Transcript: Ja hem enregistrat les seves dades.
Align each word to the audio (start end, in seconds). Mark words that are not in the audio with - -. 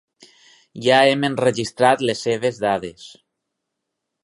Ja 0.85 0.97
hem 1.09 1.25
enregistrat 1.29 2.03
les 2.09 2.25
seves 2.29 2.59
dades. 2.65 3.07